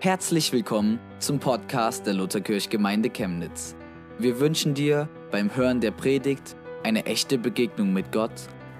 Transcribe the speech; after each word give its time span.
Herzlich 0.00 0.52
willkommen 0.52 1.00
zum 1.18 1.40
Podcast 1.40 2.06
der 2.06 2.14
Lutherkirchgemeinde 2.14 3.10
Chemnitz. 3.10 3.74
Wir 4.16 4.38
wünschen 4.38 4.72
dir 4.72 5.08
beim 5.32 5.56
Hören 5.56 5.80
der 5.80 5.90
Predigt 5.90 6.54
eine 6.84 7.04
echte 7.06 7.36
Begegnung 7.36 7.92
mit 7.92 8.12
Gott 8.12 8.30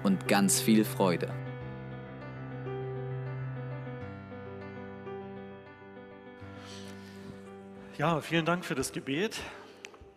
und 0.03 0.29
ganz 0.29 0.61
viel 0.61 0.85
Freude. 0.85 1.27
Ja, 7.97 8.21
vielen 8.21 8.45
Dank 8.45 8.63
für 8.63 8.75
das 8.75 8.93
Gebet. 8.93 9.41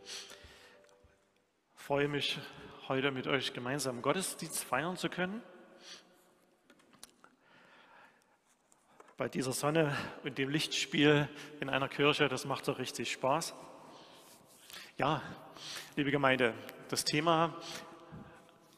Ich 0.04 1.82
freue 1.82 2.06
mich, 2.06 2.38
heute 2.86 3.10
mit 3.10 3.26
euch 3.26 3.52
gemeinsam 3.52 4.02
Gottesdienst 4.02 4.62
feiern 4.62 4.96
zu 4.96 5.08
können. 5.08 5.42
Bei 9.22 9.28
dieser 9.28 9.52
Sonne 9.52 9.96
und 10.24 10.36
dem 10.36 10.48
Lichtspiel 10.48 11.28
in 11.60 11.70
einer 11.70 11.88
Kirche, 11.88 12.28
das 12.28 12.44
macht 12.44 12.66
doch 12.66 12.80
richtig 12.80 13.12
Spaß. 13.12 13.54
Ja, 14.98 15.22
liebe 15.94 16.10
Gemeinde, 16.10 16.54
das 16.88 17.04
Thema 17.04 17.54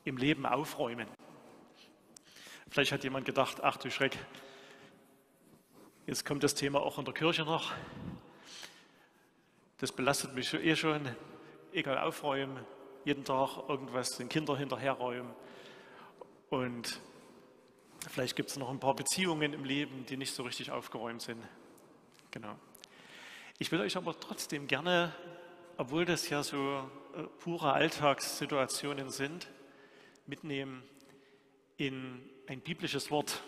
im 0.04 0.18
Leben 0.18 0.44
aufräumen. 0.44 1.08
Vielleicht 2.68 2.92
hat 2.92 3.04
jemand 3.04 3.24
gedacht, 3.24 3.62
ach 3.62 3.78
du 3.78 3.90
Schreck, 3.90 4.18
jetzt 6.06 6.26
kommt 6.26 6.42
das 6.42 6.54
Thema 6.54 6.82
auch 6.82 6.98
in 6.98 7.06
der 7.06 7.14
Kirche 7.14 7.44
noch. 7.44 7.72
Das 9.78 9.92
belastet 9.92 10.34
mich 10.34 10.52
eh 10.52 10.76
schon. 10.76 11.08
Egal 11.72 11.96
aufräumen, 11.96 12.60
jeden 13.06 13.24
Tag 13.24 13.66
irgendwas 13.66 14.18
den 14.18 14.28
Kindern 14.28 14.58
hinterherräumen. 14.58 15.32
Und 16.50 17.00
Vielleicht 18.08 18.36
gibt 18.36 18.50
es 18.50 18.56
noch 18.56 18.70
ein 18.70 18.80
paar 18.80 18.94
Beziehungen 18.94 19.52
im 19.52 19.64
Leben, 19.64 20.04
die 20.06 20.16
nicht 20.16 20.34
so 20.34 20.42
richtig 20.42 20.70
aufgeräumt 20.70 21.22
sind. 21.22 21.42
Genau. 22.30 22.56
Ich 23.58 23.72
will 23.72 23.80
euch 23.80 23.96
aber 23.96 24.18
trotzdem 24.18 24.66
gerne, 24.66 25.14
obwohl 25.76 26.04
das 26.04 26.28
ja 26.28 26.42
so 26.42 26.90
äh, 27.16 27.22
pure 27.38 27.72
Alltagssituationen 27.72 29.10
sind, 29.10 29.48
mitnehmen 30.26 30.82
in 31.76 32.28
ein 32.46 32.60
biblisches 32.60 33.10
Wort 33.10 33.42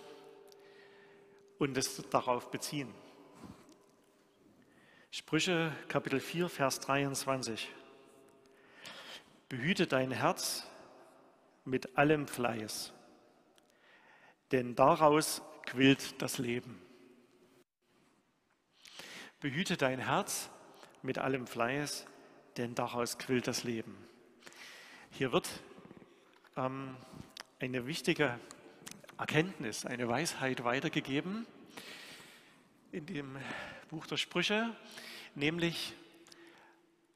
und 1.59 1.77
es 1.77 2.03
darauf 2.09 2.51
beziehen. 2.51 2.93
Sprüche 5.11 5.73
Kapitel 5.89 6.21
4, 6.21 6.49
Vers 6.49 6.81
23. 6.81 7.69
Behüte 9.49 9.87
dein 9.87 10.11
Herz 10.11 10.67
mit 11.65 11.97
allem 11.97 12.27
Fleiß 12.27 12.93
denn 14.53 14.75
daraus 14.75 15.43
quillt 15.65 16.21
das 16.23 16.39
Leben. 16.39 16.81
Behüte 19.41 19.77
dein 19.77 19.99
Herz 19.99 20.51
mit 21.03 21.19
allem 21.19 21.47
Fleiß, 21.47 22.07
denn 22.57 22.75
daraus 22.75 23.19
quillt 23.19 23.47
das 23.47 23.65
Leben. 23.65 23.97
Hier 25.11 25.33
wird 25.33 25.49
ähm, 26.57 26.97
eine 27.59 27.87
wichtige 27.87 28.39
Erkenntnis, 29.19 29.87
eine 29.87 30.09
Weisheit 30.09 30.65
weitergegeben 30.65 31.47
in 32.93 33.07
dem 33.07 33.37
Buch 33.89 34.07
der 34.07 34.17
Sprüche, 34.17 34.75
nämlich, 35.35 35.95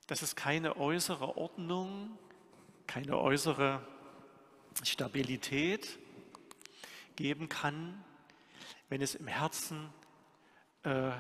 dass 0.07 0.23
es 0.23 0.37
keine 0.37 0.77
äußere 0.77 1.37
Ordnung, 1.37 2.19
keine 2.87 3.19
äußere 3.19 3.87
Stabilität, 4.83 5.99
geben 7.21 7.51
kann, 7.51 8.03
wenn 8.89 9.03
es 9.03 9.15
im 9.15 9.27
Herzen 9.27 9.93
äh, 10.85 11.11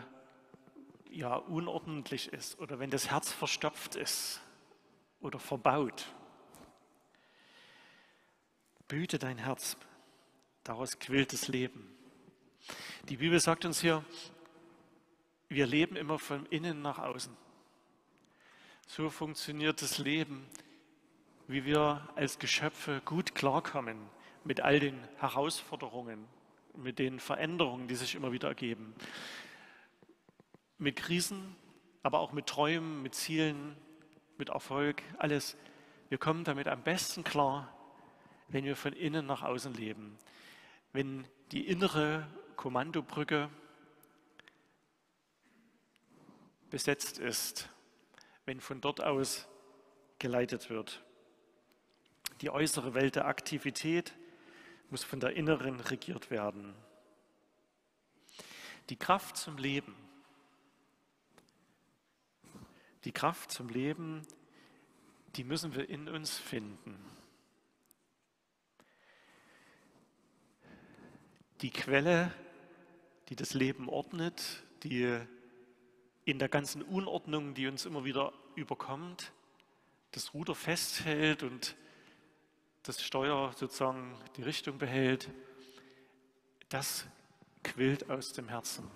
ja, 1.11 1.34
unordentlich 1.34 2.33
ist 2.33 2.59
oder 2.59 2.79
wenn 2.79 2.89
das 2.89 3.11
Herz 3.11 3.31
verstopft 3.31 3.97
ist 3.97 4.41
oder 5.20 5.39
verbaut. 5.39 6.07
Behüte 8.89 9.19
dein 9.19 9.36
Herz, 9.36 9.77
daraus 10.64 10.98
quillt 10.98 11.35
das 11.35 11.48
Leben. 11.48 11.95
Die 13.11 13.19
Bibel 13.19 13.39
sagt 13.39 13.67
uns 13.67 13.83
hier, 13.83 14.03
wir 15.51 15.67
leben 15.67 15.97
immer 15.97 16.19
von 16.19 16.47
innen 16.47 16.80
nach 16.80 16.98
außen. 16.98 17.36
So 18.86 19.11
funktioniert 19.11 19.83
das 19.83 19.98
Leben, 19.98 20.48
wie 21.47 21.67
wir 21.67 22.08
als 22.17 22.39
Geschöpfe 22.39 23.03
gut 23.05 23.35
klarkommen 23.35 23.98
mit 24.45 24.61
all 24.61 24.80
den 24.80 24.98
Herausforderungen, 25.18 26.27
mit 26.77 26.98
den 26.98 27.20
Veränderungen, 27.20 27.89
die 27.89 27.95
sich 27.95 28.14
immer 28.14 28.33
wieder 28.33 28.48
ergeben. 28.48 28.95
Mit 30.78 30.96
Krisen, 30.96 31.56
aber 32.02 32.20
auch 32.20 32.33
mit 32.33 32.46
Träumen, 32.46 33.02
mit 33.02 33.14
Zielen, 33.14 33.77
mit 34.39 34.48
Erfolg, 34.48 35.02
alles. 35.18 35.56
Wir 36.08 36.18
kommen 36.18 36.45
damit 36.45 36.68
am 36.68 36.83
besten 36.83 37.24
klar, 37.24 37.73
wenn 38.48 38.64
wir 38.64 38.77
von 38.77 38.92
innen 38.92 39.27
nach 39.27 39.42
außen 39.42 39.74
leben. 39.74 40.18
Wenn 40.92 41.27
die 41.52 41.67
innere 41.67 42.27
Kommandobrücke 42.56 43.50
besetzt 46.70 47.18
ist, 47.18 47.68
wenn 48.46 48.61
von 48.61 48.80
dort 48.80 49.02
aus 49.02 49.48
geleitet 50.18 50.70
wird. 50.70 51.02
Die 52.40 52.50
äußere 52.50 52.95
Welt 52.95 53.17
der 53.17 53.27
Aktivität, 53.27 54.14
muss 54.90 55.05
von 55.05 55.20
der 55.20 55.34
inneren 55.36 55.80
regiert 55.80 56.30
werden. 56.30 56.74
Die 58.89 58.96
Kraft 58.96 59.36
zum 59.36 59.56
Leben, 59.56 59.95
die 63.05 63.12
Kraft 63.12 63.50
zum 63.50 63.68
Leben, 63.68 64.27
die 65.36 65.45
müssen 65.45 65.74
wir 65.74 65.89
in 65.89 66.08
uns 66.08 66.39
finden. 66.39 66.98
Die 71.62 71.70
Quelle, 71.70 72.33
die 73.29 73.36
das 73.36 73.55
Leben 73.55 73.89
ordnet, 73.89 74.64
die 74.83 75.20
in 76.24 76.39
der 76.39 76.48
ganzen 76.48 76.83
Unordnung, 76.83 77.55
die 77.55 77.68
uns 77.68 77.86
immer 77.86 78.05
wieder 78.05 78.33
überkommt, 78.55 79.33
das 80.11 80.34
Ruder 80.34 80.55
festhält 80.55 81.42
und 81.42 81.77
das 82.83 83.02
Steuer 83.02 83.52
sozusagen 83.52 84.17
die 84.36 84.42
Richtung 84.42 84.79
behält, 84.79 85.30
das 86.68 87.07
quillt 87.63 88.11
aus 88.11 88.33
dem 88.33 88.48
Herzen. 88.48 88.91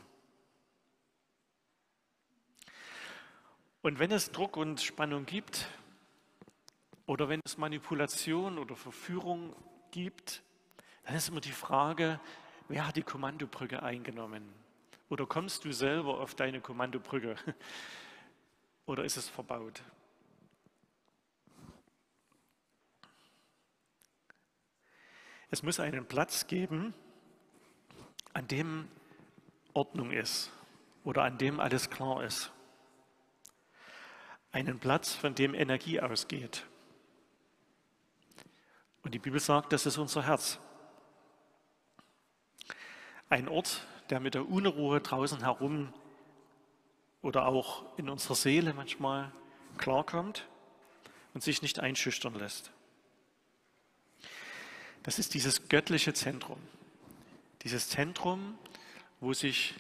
Und 3.83 3.99
wenn 3.99 4.13
es 4.13 4.33
Druck 4.33 4.57
und 4.57 4.81
Spannung 4.81 5.27
gibt 5.27 5.69
oder 7.07 7.29
wenn 7.29 7.41
es 7.45 7.59
Manipulation 7.59 8.59
oder 8.59 8.77
Verführung 8.77 9.55
gibt, 9.91 10.43
dann 11.05 11.17
ist 11.17 11.29
immer 11.29 11.43
die 11.43 11.53
Frage, 11.53 12.19
wer 12.69 12.87
hat 12.87 12.97
die 12.97 13.03
Kommandobrücke 13.03 13.83
eingenommen? 13.83 14.51
Oder 15.11 15.27
kommst 15.27 15.67
du 15.67 15.73
selber 15.73 16.21
auf 16.21 16.35
deine 16.35 16.63
Kommandobrücke? 16.63 17.37
Oder 18.87 19.05
ist 19.05 19.19
es 19.19 19.29
verbaut? 19.29 19.83
Es 25.55 25.63
muss 25.63 25.79
einen 25.79 26.05
Platz 26.05 26.49
geben, 26.49 26.95
an 28.33 28.49
dem 28.49 28.89
Ordnung 29.73 30.11
ist 30.11 30.51
oder 31.05 31.23
an 31.23 31.39
dem 31.39 31.61
alles 31.61 31.91
klar 31.91 32.25
ist. 32.25 32.51
Einen 34.51 34.81
Platz, 34.81 35.15
von 35.15 35.37
dem 35.37 35.55
Energie 35.55 36.01
ausgeht. 36.01 36.67
Und 39.05 39.15
die 39.15 39.21
Bibel 39.21 39.39
sagt, 39.39 39.73
das 39.73 39.87
ist 39.87 39.97
unser 39.97 40.27
Herz. 40.27 40.59
Ein 43.29 43.47
Ort, 43.47 43.87
der 44.11 44.19
mit 44.19 44.35
der 44.35 44.49
Unruhe 44.49 45.01
draußen 45.01 45.39
herum 45.39 45.95
oder 47.23 47.47
auch 47.47 47.97
in 47.97 48.09
unserer 48.09 48.35
Seele 48.35 48.75
manchmal 48.75 49.31
klarkommt 49.79 50.49
und 51.33 51.45
sich 51.45 51.63
nicht 51.63 51.79
einschüchtern 51.79 52.35
lässt. 52.35 52.73
Das 55.05 55.19
ist 55.19 55.35
dieses 55.35 55.69
göttliche 55.69 56.15
Zentrum. 56.15 56.59
Dieses 57.63 57.91
Zentrum, 57.91 58.59
wo 59.21 59.33
sich 59.35 59.75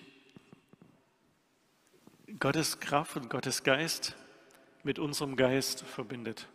Gottes 2.39 2.79
Kraft 2.79 3.17
und 3.17 3.31
Gottes 3.31 3.65
Geist 3.65 4.17
mit 4.83 4.99
unserem 4.99 5.37
Geist 5.37 5.83
verbindet. 5.83 6.47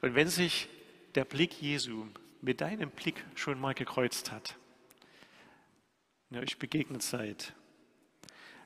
Und 0.00 0.14
wenn 0.14 0.28
sich 0.28 0.68
der 1.14 1.26
Blick 1.26 1.60
Jesu 1.60 2.06
mit 2.40 2.62
deinem 2.62 2.90
Blick 2.90 3.22
schon 3.34 3.60
mal 3.60 3.74
gekreuzt 3.74 4.32
hat, 4.32 4.56
ihr 6.30 6.40
euch 6.40 6.58
begegnet 6.58 7.02
seid, 7.02 7.52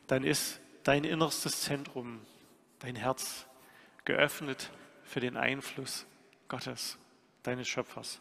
dann 0.06 0.22
ist 0.22 0.60
dein 0.84 1.02
innerstes 1.02 1.62
Zentrum, 1.62 2.20
dein 2.78 2.94
Herz 2.94 3.46
geöffnet 4.04 4.70
für 5.02 5.18
den 5.18 5.36
Einfluss 5.36 6.06
Gottes, 6.46 6.98
deines 7.42 7.66
Schöpfers. 7.66 8.20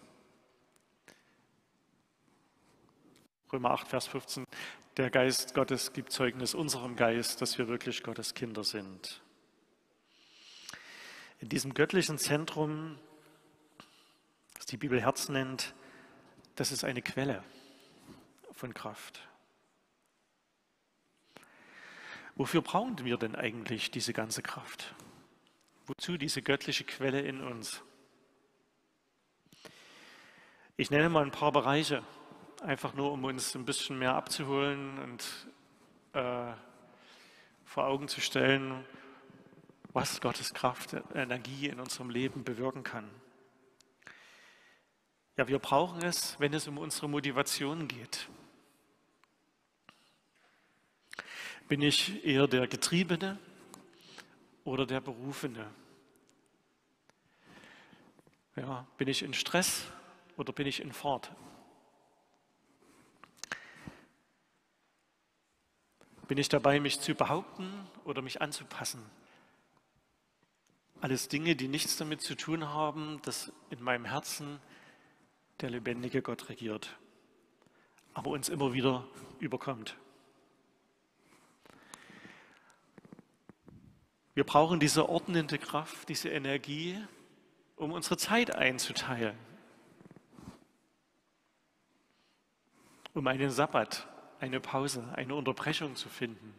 Römer 3.53 3.69
8, 3.69 3.87
Vers 3.87 4.07
15. 4.07 4.45
Der 4.97 5.11
Geist 5.11 5.53
Gottes 5.53 5.93
gibt 5.93 6.11
Zeugnis 6.11 6.55
unserem 6.55 6.95
Geist, 6.95 7.39
dass 7.39 7.59
wir 7.59 7.67
wirklich 7.67 8.01
Gottes 8.01 8.33
Kinder 8.33 8.63
sind. 8.63 9.21
In 11.39 11.49
diesem 11.49 11.75
göttlichen 11.75 12.17
Zentrum, 12.17 12.97
das 14.55 14.65
die 14.65 14.77
Bibel 14.77 14.99
Herz 14.99 15.29
nennt, 15.29 15.75
das 16.55 16.71
ist 16.71 16.83
eine 16.83 17.03
Quelle 17.03 17.43
von 18.53 18.73
Kraft. 18.73 19.21
Wofür 22.33 22.63
brauchen 22.63 23.05
wir 23.05 23.17
denn 23.17 23.35
eigentlich 23.35 23.91
diese 23.91 24.13
ganze 24.13 24.41
Kraft? 24.41 24.95
Wozu 25.85 26.17
diese 26.17 26.41
göttliche 26.41 26.85
Quelle 26.85 27.21
in 27.21 27.39
uns? 27.39 27.83
Ich 30.75 30.89
nenne 30.89 31.09
mal 31.09 31.23
ein 31.23 31.29
paar 31.29 31.51
Bereiche, 31.51 32.01
einfach 32.63 32.93
nur 32.93 33.11
um 33.11 33.23
uns 33.25 33.55
ein 33.55 33.65
bisschen 33.65 33.99
mehr 33.99 34.15
abzuholen 34.15 34.97
und 34.99 35.47
äh, 36.13 36.53
vor 37.65 37.85
Augen 37.85 38.07
zu 38.07 38.21
stellen, 38.21 38.85
was 39.91 40.21
Gottes 40.21 40.53
Kraft, 40.53 40.95
Energie 41.13 41.67
in 41.67 41.79
unserem 41.79 42.09
Leben 42.09 42.43
bewirken 42.43 42.83
kann. 42.83 43.09
Ja, 45.35 45.47
wir 45.47 45.59
brauchen 45.59 46.03
es, 46.03 46.39
wenn 46.39 46.53
es 46.53 46.67
um 46.67 46.77
unsere 46.77 47.09
Motivation 47.09 47.87
geht. 47.87 48.29
Bin 51.67 51.81
ich 51.81 52.23
eher 52.23 52.47
der 52.47 52.67
Getriebene 52.67 53.39
oder 54.63 54.85
der 54.85 55.01
Berufene? 55.01 55.69
Ja, 58.55 58.85
bin 58.97 59.07
ich 59.07 59.23
in 59.23 59.33
Stress 59.33 59.85
oder 60.37 60.53
bin 60.53 60.67
ich 60.67 60.81
in 60.81 60.93
Fahrt? 60.93 61.31
Bin 66.33 66.39
ich 66.39 66.49
dabei, 66.49 66.79
mich 66.79 66.99
zu 66.99 67.13
behaupten 67.13 67.87
oder 68.05 68.23
mich 68.23 68.41
anzupassen? 68.41 69.05
Alles 70.99 71.27
Dinge, 71.27 71.55
die 71.55 71.67
nichts 71.67 71.95
damit 71.95 72.21
zu 72.21 72.33
tun 72.33 72.69
haben, 72.69 73.21
dass 73.21 73.53
in 73.69 73.83
meinem 73.83 74.05
Herzen 74.05 74.59
der 75.61 75.69
lebendige 75.69 76.23
Gott 76.23 76.49
regiert, 76.49 76.97
aber 78.15 78.31
uns 78.31 78.49
immer 78.49 78.73
wieder 78.73 79.05
überkommt. 79.37 79.95
Wir 84.33 84.43
brauchen 84.43 84.79
diese 84.79 85.07
ordnende 85.09 85.59
Kraft, 85.59 86.09
diese 86.09 86.29
Energie, 86.29 86.99
um 87.75 87.91
unsere 87.91 88.17
Zeit 88.17 88.55
einzuteilen, 88.55 89.37
um 93.13 93.27
einen 93.27 93.51
Sabbat, 93.51 94.07
eine 94.43 94.59
Pause, 94.59 95.07
eine 95.15 95.35
Unterbrechung 95.35 95.95
zu 95.95 96.09
finden, 96.09 96.53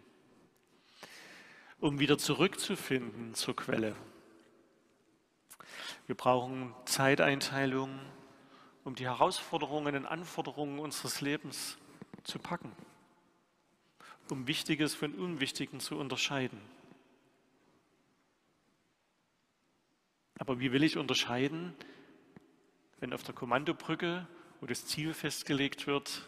um 1.81 1.98
wieder 1.98 2.16
zurückzufinden 2.16 3.34
zur 3.34 3.54
Quelle. 3.54 3.94
Wir 6.06 6.14
brauchen 6.14 6.75
Zeiteinteilung, 6.86 8.00
um 8.84 8.94
die 8.94 9.04
Herausforderungen 9.04 9.96
und 9.96 10.06
Anforderungen 10.06 10.78
unseres 10.78 11.20
Lebens 11.20 11.76
zu 12.22 12.38
packen, 12.38 12.72
um 14.31 14.46
Wichtiges 14.46 14.94
von 14.94 15.12
Unwichtigen 15.12 15.78
zu 15.78 15.98
unterscheiden. 15.98 16.62
Aber 20.38 20.58
wie 20.58 20.72
will 20.72 20.84
ich 20.84 20.96
unterscheiden, 20.96 21.75
wenn 23.00 23.12
auf 23.12 23.25
der 23.25 23.34
Kommandobrücke, 23.34 24.26
wo 24.62 24.66
das 24.66 24.86
Ziel 24.86 25.12
festgelegt 25.12 25.86
wird, 25.86 26.26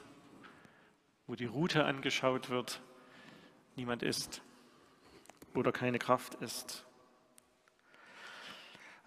wo 1.27 1.35
die 1.35 1.47
Route 1.47 1.85
angeschaut 1.85 2.51
wird, 2.51 2.81
niemand 3.75 4.03
ist 4.03 4.43
oder 5.55 5.73
keine 5.73 5.99
Kraft 5.99 6.35
ist? 6.37 6.85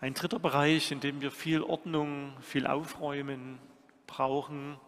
Ein 0.01 0.13
dritter 0.13 0.39
Bereich, 0.39 0.91
in 0.91 0.99
dem 0.99 1.21
wir 1.21 1.31
viel 1.31 1.61
Ordnung, 1.61 2.37
viel 2.41 2.67
Aufräumen 2.67 3.59
brauchen, 4.07 4.79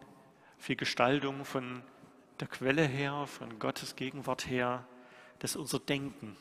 viel 0.58 0.76
Gestaltung 0.76 1.44
von 1.44 1.84
der 2.40 2.48
Quelle 2.48 2.86
her, 2.86 3.28
von 3.28 3.60
Gottes 3.60 3.96
Gegenwart 3.96 4.48
her, 4.48 4.88
das 5.40 5.52
ist 5.52 5.58
unser 5.58 5.80
Denken. 5.80 6.38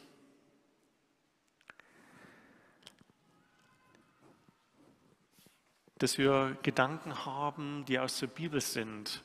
Dass 5.98 6.16
wir 6.16 6.56
Gedanken 6.62 7.26
haben, 7.26 7.84
die 7.86 7.98
aus 7.98 8.18
der 8.20 8.28
Bibel 8.28 8.60
sind, 8.60 9.22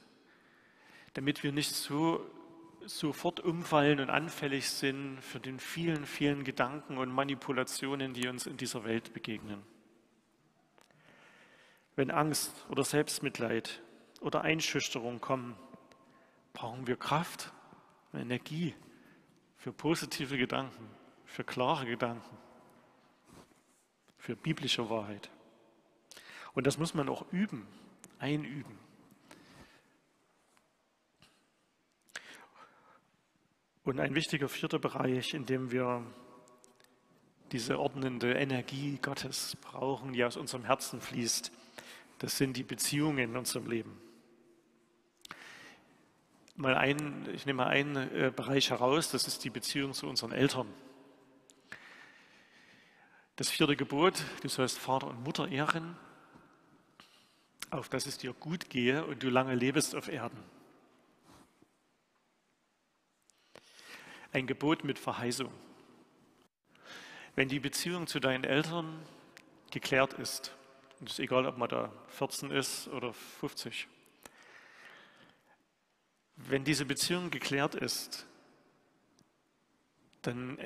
damit 1.16 1.44
wir 1.44 1.52
nicht 1.52 1.72
so 1.72 2.30
sofort 2.86 3.40
umfallen 3.40 4.00
und 4.00 4.10
anfällig 4.10 4.70
sind 4.70 5.20
für 5.22 5.40
den 5.40 5.60
vielen, 5.60 6.06
vielen 6.06 6.44
Gedanken 6.44 6.98
und 6.98 7.10
Manipulationen, 7.10 8.14
die 8.14 8.28
uns 8.28 8.46
in 8.46 8.58
dieser 8.58 8.84
Welt 8.84 9.14
begegnen. 9.14 9.64
Wenn 11.96 12.12
Angst 12.12 12.66
oder 12.70 12.84
Selbstmitleid 12.84 13.82
oder 14.20 14.42
Einschüchterung 14.42 15.22
kommen, 15.22 15.56
brauchen 16.54 16.86
wir 16.86 16.98
Kraft 16.98 17.54
und 18.12 18.20
Energie 18.20 18.76
für 19.58 19.72
positive 19.72 20.38
Gedanken, 20.38 20.90
für 21.26 21.44
klare 21.44 21.86
Gedanken, 21.86 22.38
für 24.18 24.36
biblische 24.36 24.90
Wahrheit. 24.90 25.32
Und 26.54 26.68
das 26.68 26.78
muss 26.78 26.94
man 26.94 27.10
auch 27.10 27.26
üben, 27.32 27.66
einüben. 28.20 28.85
Und 33.86 34.00
ein 34.00 34.16
wichtiger 34.16 34.50
vierter 34.50 34.80
Bereich, 34.80 35.36
in 35.36 35.46
dem 35.46 35.72
wir 35.72 36.04
diese 37.52 37.80
ordnende 37.80 38.34
Energie 38.34 38.98
Gottes 39.00 39.56
brauchen, 39.62 40.14
die 40.14 40.24
aus 40.24 40.38
unserem 40.38 40.66
Herzen 40.66 41.00
fließt, 41.00 41.52
das 42.18 42.36
sind 42.36 42.58
die 42.58 42.64
Beziehungen 42.64 43.20
in 43.20 43.38
unserem 43.38 43.70
Leben. 43.70 44.02
Mal 46.56 46.74
ein, 46.74 47.30
ich 47.36 47.46
nehme 47.46 47.58
mal 47.58 47.68
einen 47.68 47.96
äh, 47.96 48.34
Bereich 48.36 48.72
heraus, 48.72 49.12
das 49.12 49.28
ist 49.28 49.44
die 49.44 49.52
Beziehung 49.52 49.94
zu 49.94 50.08
unseren 50.08 50.32
Eltern. 50.32 50.68
Das 53.36 53.52
vierte 53.52 53.76
Gebot, 53.76 54.24
du 54.42 54.50
sollst 54.50 54.80
Vater 54.80 55.08
und 55.08 55.24
Mutter 55.24 55.48
ehren, 55.48 55.96
auf 57.70 57.88
dass 57.90 58.08
es 58.08 58.18
dir 58.18 58.34
gut 58.34 58.68
gehe 58.72 59.06
und 59.06 59.22
du 59.22 59.30
lange 59.30 59.54
lebst 59.54 59.94
auf 59.94 60.08
Erden. 60.08 60.55
Ein 64.36 64.48
Gebot 64.48 64.84
mit 64.84 65.00
Verheißung. 65.00 65.52
Wenn 67.36 67.48
die 67.48 67.60
Beziehung 67.60 68.06
zu 68.06 68.20
deinen 68.20 68.44
Eltern 68.44 69.02
geklärt 69.72 70.14
ist, 70.14 70.54
und 71.00 71.10
es 71.10 71.14
ist 71.14 71.20
egal, 71.20 71.46
ob 71.46 71.58
man 71.58 71.70
da 71.70 71.92
14 72.10 72.52
ist 72.52 72.90
oder 72.90 73.14
50, 73.14 73.88
wenn 76.36 76.66
diese 76.66 76.86
Beziehung 76.86 77.32
geklärt 77.32 77.76
ist, 77.76 78.26
dann 80.22 80.58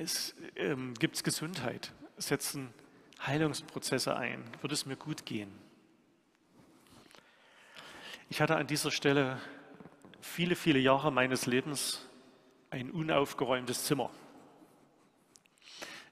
ähm, 0.56 0.96
gibt 0.96 1.16
es 1.16 1.24
Gesundheit, 1.24 1.92
setzen 2.18 2.74
Heilungsprozesse 3.24 4.16
ein, 4.16 4.44
wird 4.62 4.74
es 4.74 4.88
mir 4.88 4.96
gut 4.96 5.26
gehen. 5.28 5.52
Ich 8.30 8.42
hatte 8.42 8.56
an 8.56 8.66
dieser 8.66 8.90
Stelle 8.90 9.40
viele, 10.22 10.56
viele 10.56 10.80
Jahre 10.80 11.12
meines 11.12 11.46
Lebens 11.46 12.09
ein 12.70 12.92
unaufgeräumtes 12.92 13.86
Zimmer 13.86 14.12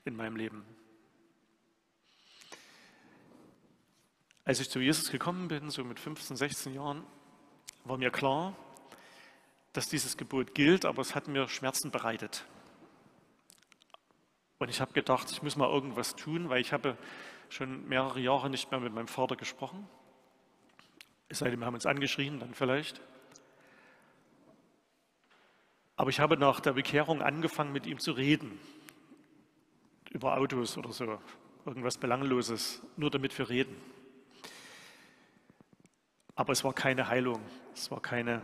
in 0.05 0.15
meinem 0.15 0.35
Leben. 0.35 0.65
Als 4.45 4.59
ich 4.59 4.69
zu 4.69 4.79
Jesus 4.79 5.11
gekommen 5.11 5.49
bin, 5.49 5.69
so 5.69 5.83
mit 5.83 5.99
15, 5.99 6.37
16 6.37 6.73
Jahren, 6.73 7.03
war 7.83 7.97
mir 7.97 8.11
klar, 8.11 8.55
dass 9.73 9.89
dieses 9.89 10.17
Gebot 10.17 10.55
gilt, 10.55 10.85
aber 10.85 11.01
es 11.01 11.15
hat 11.15 11.27
mir 11.27 11.47
Schmerzen 11.47 11.91
bereitet. 11.91 12.45
Und 14.57 14.69
ich 14.69 14.81
habe 14.81 14.93
gedacht, 14.93 15.29
ich 15.31 15.43
muss 15.43 15.55
mal 15.55 15.69
irgendwas 15.69 16.15
tun, 16.15 16.49
weil 16.49 16.61
ich 16.61 16.73
habe 16.73 16.97
schon 17.49 17.87
mehrere 17.87 18.19
Jahre 18.19 18.49
nicht 18.49 18.71
mehr 18.71 18.79
mit 18.79 18.93
meinem 18.93 19.07
Vater 19.07 19.35
gesprochen. 19.35 19.87
Es 21.29 21.39
sei 21.39 21.49
denn, 21.49 21.59
wir 21.59 21.65
haben 21.65 21.75
uns 21.75 21.85
angeschrien, 21.85 22.39
dann 22.39 22.53
vielleicht. 22.53 23.01
Aber 25.97 26.11
ich 26.11 26.19
habe 26.19 26.37
nach 26.37 26.59
der 26.59 26.73
Bekehrung 26.73 27.23
angefangen, 27.23 27.73
mit 27.73 27.87
ihm 27.87 27.97
zu 27.97 28.11
reden. 28.11 28.59
Über 30.11 30.37
Autos 30.37 30.77
oder 30.77 30.93
so. 30.93 31.19
Irgendwas 31.65 31.97
Belangloses. 31.97 32.81
Nur 32.95 33.09
damit 33.09 33.37
wir 33.37 33.49
reden. 33.49 33.75
Aber 36.35 36.53
es 36.53 36.63
war 36.63 36.73
keine 36.73 37.07
Heilung. 37.07 37.41
Es 37.73 37.89
war 37.89 37.99
keine, 37.99 38.43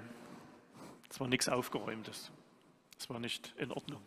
es 1.10 1.20
war 1.20 1.28
nichts 1.28 1.48
Aufgeräumtes. 1.48 2.32
Es 2.98 3.08
war 3.10 3.20
nicht 3.20 3.54
in 3.58 3.72
Ordnung. 3.72 4.02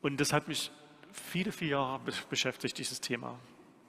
Und 0.00 0.18
das 0.18 0.32
hat 0.32 0.48
mich 0.48 0.70
viele, 1.12 1.52
viele 1.52 1.72
Jahre 1.72 2.00
beschäftigt, 2.30 2.78
dieses 2.78 3.02
Thema. 3.02 3.38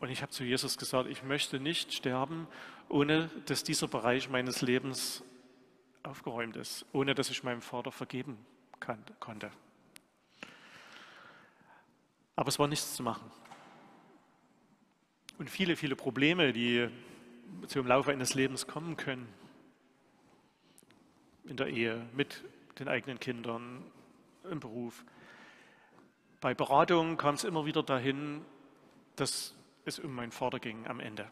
Und 0.01 0.09
ich 0.09 0.21
habe 0.21 0.31
zu 0.31 0.43
Jesus 0.43 0.77
gesagt, 0.77 1.09
ich 1.09 1.23
möchte 1.23 1.59
nicht 1.59 1.93
sterben, 1.93 2.47
ohne 2.89 3.29
dass 3.45 3.63
dieser 3.63 3.87
Bereich 3.87 4.29
meines 4.29 4.61
Lebens 4.61 5.23
aufgeräumt 6.07 6.55
ist, 6.55 6.85
ohne 6.93 7.13
dass 7.13 7.29
ich 7.29 7.43
meinem 7.43 7.61
Vater 7.61 7.91
vergeben 7.91 8.37
kann, 8.79 9.03
konnte. 9.19 9.51
Aber 12.35 12.49
es 12.49 12.59
war 12.59 12.67
nichts 12.67 12.95
zu 12.95 13.03
machen. 13.03 13.29
Und 15.37 15.49
viele, 15.49 15.75
viele 15.75 15.95
Probleme, 15.95 16.53
die 16.53 16.89
zum 17.67 17.87
Laufe 17.87 18.11
eines 18.11 18.33
Lebens 18.33 18.67
kommen 18.67 18.97
können, 18.97 19.27
in 21.45 21.57
der 21.57 21.67
Ehe, 21.67 22.07
mit 22.13 22.43
den 22.79 22.87
eigenen 22.87 23.19
Kindern, 23.19 23.83
im 24.49 24.59
Beruf. 24.59 25.03
Bei 26.41 26.53
Beratungen 26.53 27.17
kam 27.17 27.35
es 27.35 27.43
immer 27.43 27.65
wieder 27.65 27.83
dahin, 27.83 28.45
dass 29.15 29.55
es 29.85 29.99
um 29.99 30.13
meinen 30.13 30.31
Vater 30.31 30.59
ging 30.59 30.87
am 30.87 30.99
Ende. 30.99 31.29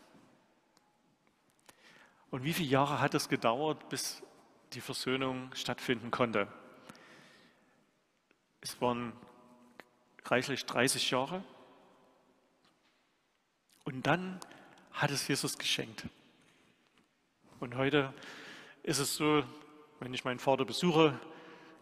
Und 2.32 2.44
wie 2.44 2.54
viele 2.54 2.70
Jahre 2.70 3.00
hat 3.00 3.14
es 3.14 3.30
gedauert, 3.30 3.90
bis 3.90 4.24
die 4.76 4.82
Versöhnung 4.82 5.50
stattfinden 5.56 6.12
konnte? 6.12 6.48
Es 8.60 8.82
waren 8.82 9.14
reichlich 10.26 10.66
30 10.66 11.12
Jahre. 11.12 11.44
Und 13.86 14.06
dann 14.06 14.40
hat 14.92 15.12
es 15.12 15.28
Jesus 15.28 15.58
geschenkt. 15.58 16.06
Und 17.60 17.76
heute 17.76 18.14
ist 18.84 19.00
es 19.00 19.16
so, 19.16 19.44
wenn 20.00 20.14
ich 20.14 20.26
meinen 20.26 20.40
Vater 20.40 20.66
besuche, 20.66 21.18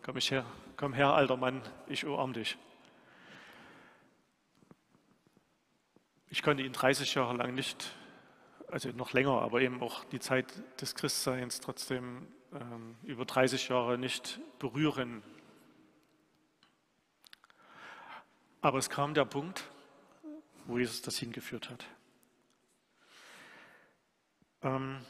komm 0.03 0.17
ich 0.17 0.29
her, 0.29 0.45
komm 0.77 0.93
her, 0.93 1.13
alter 1.13 1.37
Mann, 1.37 1.61
ich 1.87 2.05
umarm 2.05 2.33
dich. 2.33 2.57
Ich 6.29 6.43
konnte 6.43 6.63
ihn 6.63 6.73
30 6.73 7.15
Jahre 7.15 7.35
lang 7.35 7.55
nicht, 7.55 7.91
also 8.67 8.89
noch 8.89 9.13
länger, 9.13 9.41
aber 9.41 9.61
eben 9.61 9.81
auch 9.81 10.03
die 10.05 10.19
Zeit 10.19 10.53
des 10.81 10.95
Christseins 10.95 11.59
trotzdem 11.59 12.27
über 13.03 13.25
30 13.25 13.69
Jahre 13.69 13.97
nicht 13.97 14.39
berühren. 14.59 15.23
Aber 18.61 18.77
es 18.77 18.89
kam 18.89 19.13
der 19.13 19.25
Punkt, 19.25 19.69
wo 20.65 20.77
Jesus 20.77 21.01
das 21.01 21.17
hingeführt 21.17 21.69
hat. 21.69 21.85
Ähm 24.61 25.05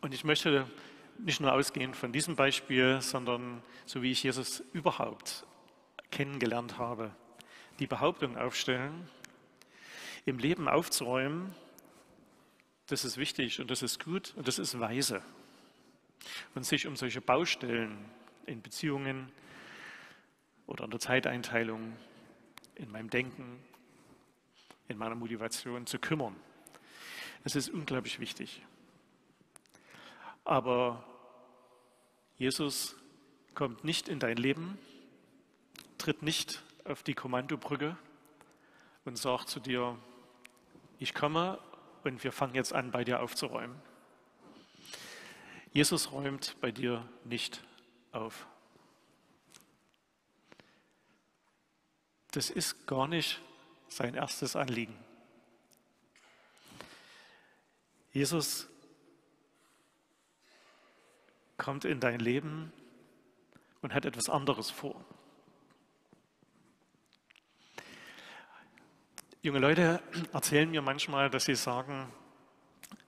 und 0.00 0.14
ich 0.14 0.24
möchte 0.24 0.70
nicht 1.18 1.40
nur 1.40 1.52
ausgehend 1.52 1.96
von 1.96 2.12
diesem 2.12 2.36
Beispiel, 2.36 3.00
sondern 3.00 3.62
so 3.84 4.02
wie 4.02 4.12
ich 4.12 4.22
Jesus 4.22 4.60
überhaupt 4.72 5.44
kennengelernt 6.10 6.78
habe, 6.78 7.10
die 7.80 7.86
Behauptung 7.86 8.36
aufstellen, 8.36 9.08
im 10.24 10.38
Leben 10.38 10.68
aufzuräumen, 10.68 11.54
das 12.88 13.04
ist 13.04 13.18
wichtig 13.18 13.60
und 13.60 13.70
das 13.70 13.82
ist 13.82 14.02
gut 14.02 14.34
und 14.36 14.48
das 14.48 14.58
ist 14.58 14.80
weise. 14.80 15.22
Und 16.54 16.64
sich 16.64 16.86
um 16.86 16.96
solche 16.96 17.20
Baustellen 17.20 17.96
in 18.46 18.62
Beziehungen 18.62 19.30
oder 20.66 20.84
in 20.84 20.90
der 20.90 20.98
Zeiteinteilung, 20.98 21.96
in 22.74 22.90
meinem 22.90 23.10
Denken, 23.10 23.62
in 24.88 24.96
meiner 24.96 25.14
Motivation 25.14 25.86
zu 25.86 25.98
kümmern. 25.98 26.34
Das 27.44 27.56
ist 27.56 27.68
unglaublich 27.68 28.20
wichtig. 28.20 28.62
Aber 30.44 31.04
Jesus 32.38 32.96
kommt 33.54 33.84
nicht 33.84 34.08
in 34.08 34.18
dein 34.18 34.38
Leben, 34.38 34.78
tritt 35.98 36.22
nicht 36.22 36.62
auf 36.84 37.02
die 37.02 37.14
Kommandobrücke 37.14 37.98
und 39.04 39.18
sagt 39.18 39.50
zu 39.50 39.60
dir, 39.60 39.98
ich 40.98 41.12
komme 41.12 41.58
und 42.08 42.24
wir 42.24 42.32
fangen 42.32 42.54
jetzt 42.54 42.72
an, 42.72 42.90
bei 42.90 43.04
dir 43.04 43.20
aufzuräumen. 43.20 43.80
Jesus 45.72 46.10
räumt 46.10 46.56
bei 46.60 46.72
dir 46.72 47.08
nicht 47.24 47.62
auf. 48.12 48.46
Das 52.32 52.50
ist 52.50 52.86
gar 52.86 53.06
nicht 53.06 53.40
sein 53.88 54.14
erstes 54.14 54.56
Anliegen. 54.56 54.96
Jesus 58.12 58.68
kommt 61.56 61.84
in 61.84 62.00
dein 62.00 62.20
Leben 62.20 62.72
und 63.82 63.94
hat 63.94 64.04
etwas 64.04 64.28
anderes 64.28 64.70
vor. 64.70 65.04
Junge 69.40 69.60
Leute 69.60 70.00
erzählen 70.32 70.68
mir 70.68 70.82
manchmal, 70.82 71.30
dass 71.30 71.44
sie 71.44 71.54
sagen, 71.54 72.12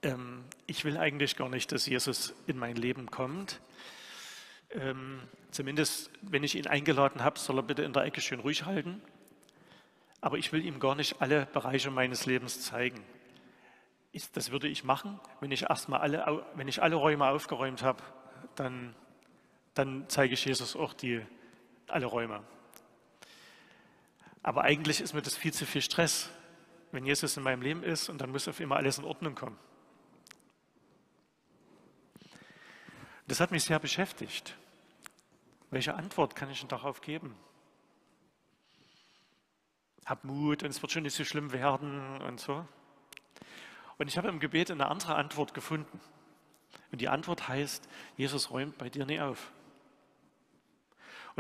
ähm, 0.01 0.45
ich 0.69 0.85
will 0.85 0.97
eigentlich 0.97 1.37
gar 1.37 1.49
nicht, 1.49 1.73
dass 1.73 1.87
Jesus 1.87 2.35
in 2.47 2.57
mein 2.57 2.77
Leben 2.77 3.11
kommt. 3.11 3.61
Ähm, 4.71 5.23
zumindest, 5.51 6.09
wenn 6.23 6.45
ich 6.45 6.55
ihn 6.55 6.69
eingeladen 6.69 7.25
habe, 7.25 7.37
soll 7.37 7.59
er 7.59 7.65
bitte 7.65 7.83
in 7.83 7.93
der 7.93 8.05
Ecke 8.05 8.21
schön 8.21 8.39
ruhig 8.39 8.65
halten. 8.65 9.03
Aber 10.21 10.39
ich 10.39 10.53
will 10.53 10.65
ihm 10.65 10.79
gar 10.79 10.95
nicht 10.95 11.21
alle 11.21 11.47
Bereiche 11.47 11.91
meines 11.91 12.27
Lebens 12.27 12.61
zeigen. 12.63 13.03
Ich, 14.13 14.31
das 14.31 14.53
würde 14.53 14.69
ich 14.69 14.85
machen, 14.85 15.19
wenn 15.41 15.51
ich 15.51 15.63
erstmal 15.63 15.99
alle, 15.99 16.45
wenn 16.55 16.69
ich 16.69 16.81
alle 16.81 16.95
Räume 16.95 17.27
aufgeräumt 17.27 17.83
habe, 17.83 18.05
dann, 18.55 18.95
dann 19.75 20.05
zeige 20.07 20.35
ich 20.35 20.45
Jesus 20.45 20.77
auch 20.77 20.95
die, 20.95 21.23
alle 21.89 22.07
Räume. 22.07 22.45
Aber 24.43 24.63
eigentlich 24.63 25.01
ist 25.01 25.13
mir 25.13 25.23
das 25.23 25.37
viel 25.37 25.53
zu 25.53 25.67
viel 25.67 25.83
Stress, 25.83 26.31
wenn 26.93 27.05
Jesus 27.05 27.37
in 27.37 27.43
meinem 27.43 27.63
Leben 27.63 27.83
ist 27.83 28.09
und 28.09 28.19
dann 28.19 28.31
muss 28.31 28.49
auf 28.49 28.61
immer 28.61 28.77
alles 28.77 28.99
in 28.99 29.05
Ordnung 29.05 29.35
kommen. 29.35 29.59
Das 33.29 33.41
hat 33.41 33.53
mich 33.53 33.65
sehr 33.65 33.79
beschäftigt. 33.79 34.57
Welche 35.71 35.95
Antwort 35.95 36.35
kann 36.35 36.51
ich 36.51 36.61
denn 36.61 36.69
darauf 36.69 37.01
geben? 37.01 37.37
Hab 40.05 40.25
Mut 40.25 40.65
und 40.65 40.71
es 40.71 40.83
wird 40.83 40.91
schon 40.91 41.05
nicht 41.05 41.15
so 41.15 41.25
schlimm 41.25 41.53
werden 41.53 42.21
und 42.23 42.41
so. 42.41 42.67
Und 43.99 44.09
ich 44.09 44.19
habe 44.19 44.29
im 44.29 44.41
Gebet 44.41 44.71
eine 44.71 44.89
andere 44.89 45.15
Antwort 45.15 45.55
gefunden. 45.55 46.01
Und 46.91 47.01
die 47.01 47.09
Antwort 47.09 47.47
heißt, 47.47 47.89
Jesus 48.17 48.51
räumt 48.51 48.79
bei 48.79 48.89
dir 48.89 49.07
nie 49.07 49.21
auf. 49.21 49.53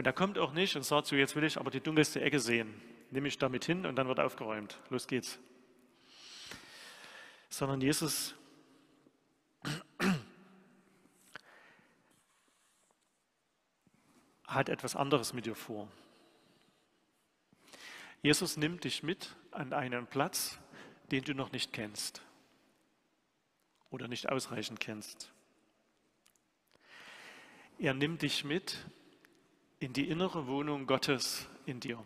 Und 0.01 0.07
er 0.07 0.15
kommt 0.15 0.39
auch 0.39 0.53
nicht 0.55 0.77
und 0.77 0.83
sagt 0.83 1.09
so, 1.09 1.15
jetzt 1.15 1.37
will 1.37 1.45
ich 1.45 1.59
aber 1.59 1.71
die 1.71 1.83
dunkelste 1.83 2.23
Ecke 2.23 2.41
sehen. 2.41 2.81
Nehme 3.11 3.29
ich 3.29 3.37
damit 3.37 3.67
hin 3.67 3.85
und 3.85 3.97
dann 3.97 4.09
wird 4.09 4.19
aufgeräumt. 4.19 4.79
Los 4.89 5.07
geht's. 5.07 5.39
Sondern 7.51 7.83
Jesus 7.83 8.35
hat 14.47 14.71
etwas 14.71 14.97
anderes 14.97 15.35
mit 15.35 15.45
dir 15.45 15.55
vor. 15.55 15.87
Jesus 18.23 18.57
nimmt 18.57 18.85
dich 18.85 19.03
mit 19.03 19.37
an 19.51 19.75
einen 19.75 20.07
Platz, 20.07 20.59
den 21.11 21.25
du 21.25 21.35
noch 21.35 21.53
nicht 21.53 21.75
kennst 21.75 22.23
oder 23.91 24.09
nicht 24.09 24.31
ausreichend 24.31 24.81
kennst. 24.81 25.31
Er 27.79 27.93
nimmt 27.93 28.23
dich 28.23 28.45
mit 28.45 28.79
in 29.81 29.95
die 29.95 30.09
innere 30.09 30.47
Wohnung 30.47 30.87
Gottes 30.87 31.49
in 31.65 31.81
dir. 31.81 32.05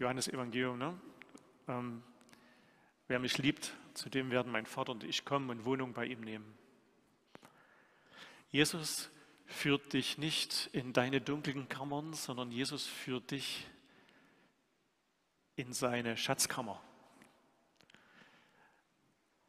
Johannes 0.00 0.28
Evangelium, 0.28 0.78
ne? 0.78 1.00
Ähm, 1.68 2.02
wer 3.06 3.20
mich 3.20 3.38
liebt, 3.38 3.72
zu 3.94 4.08
dem 4.08 4.30
werden 4.30 4.50
mein 4.50 4.66
Vater 4.66 4.92
und 4.92 5.04
ich 5.04 5.24
kommen 5.24 5.48
und 5.48 5.64
Wohnung 5.64 5.92
bei 5.92 6.06
ihm 6.06 6.20
nehmen. 6.20 6.58
Jesus 8.50 9.10
führt 9.46 9.92
dich 9.92 10.18
nicht 10.18 10.70
in 10.72 10.92
deine 10.92 11.20
dunklen 11.20 11.68
Kammern, 11.68 12.12
sondern 12.14 12.50
Jesus 12.50 12.86
führt 12.86 13.30
dich 13.30 13.66
in 15.54 15.72
seine 15.72 16.16
Schatzkammer, 16.16 16.82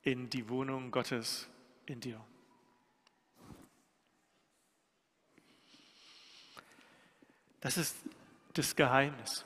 in 0.03 0.29
die 0.29 0.49
Wohnung 0.49 0.91
Gottes 0.91 1.49
in 1.85 1.99
dir. 1.99 2.23
Das 7.61 7.77
ist 7.77 7.95
das 8.53 8.75
Geheimnis. 8.75 9.45